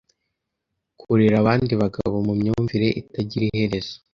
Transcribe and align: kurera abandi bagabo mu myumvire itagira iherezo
kurera 0.99 1.35
abandi 1.39 1.73
bagabo 1.81 2.15
mu 2.27 2.33
myumvire 2.39 2.87
itagira 3.01 3.43
iherezo 3.51 3.95